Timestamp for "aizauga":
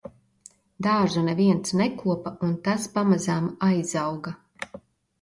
3.73-4.39